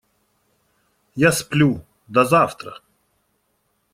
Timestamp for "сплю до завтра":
1.31-2.79